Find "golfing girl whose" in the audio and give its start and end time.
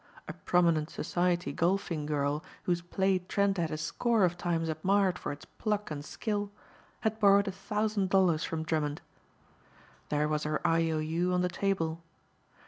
1.53-2.81